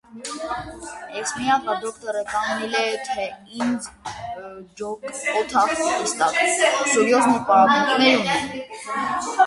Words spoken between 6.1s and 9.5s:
տաք, սուրյոզնի պարապունքներ ունիմ.